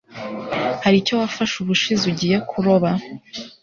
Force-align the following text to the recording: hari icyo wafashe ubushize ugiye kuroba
hari 0.83 0.95
icyo 1.01 1.13
wafashe 1.21 1.55
ubushize 1.59 2.03
ugiye 2.11 2.37
kuroba 2.49 2.89